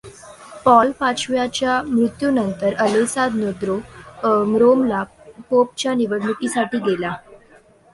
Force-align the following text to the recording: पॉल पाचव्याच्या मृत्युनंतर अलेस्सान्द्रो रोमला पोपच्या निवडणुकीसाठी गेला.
पॉल 0.63 0.91
पाचव्याच्या 0.99 1.81
मृत्युनंतर 1.83 2.73
अलेस्सान्द्रो 2.79 3.77
रोमला 4.59 5.03
पोपच्या 5.49 5.93
निवडणुकीसाठी 5.93 6.77
गेला. 6.79 7.13